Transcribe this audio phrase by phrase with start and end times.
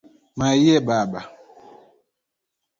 [0.37, 1.21] Mayie Baba!